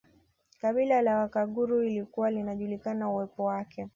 [0.61, 3.87] Kabila la Wakaguru lilikuwa linajulikana uwepo wake